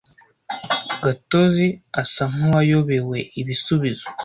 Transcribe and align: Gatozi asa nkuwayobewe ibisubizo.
Gatozi 1.03 1.67
asa 2.01 2.23
nkuwayobewe 2.31 3.17
ibisubizo. 3.39 4.07